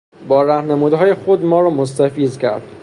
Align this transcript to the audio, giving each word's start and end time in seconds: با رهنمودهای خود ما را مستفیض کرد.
با 0.27 0.43
رهنمودهای 0.43 1.13
خود 1.13 1.45
ما 1.45 1.61
را 1.61 1.69
مستفیض 1.69 2.37
کرد. 2.37 2.63